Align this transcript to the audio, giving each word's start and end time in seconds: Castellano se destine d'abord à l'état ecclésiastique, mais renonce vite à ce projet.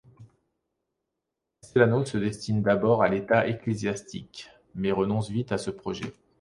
Castellano 1.61 2.03
se 2.07 2.17
destine 2.17 2.63
d'abord 2.63 3.03
à 3.03 3.07
l'état 3.07 3.47
ecclésiastique, 3.47 4.49
mais 4.73 4.91
renonce 4.91 5.29
vite 5.29 5.51
à 5.51 5.59
ce 5.59 5.69
projet. 5.69 6.11